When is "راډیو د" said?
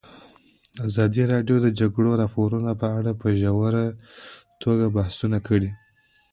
1.33-1.63